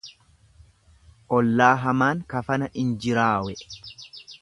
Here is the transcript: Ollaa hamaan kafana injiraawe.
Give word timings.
Ollaa 1.39 1.69
hamaan 1.83 2.25
kafana 2.35 2.73
injiraawe. 2.85 3.59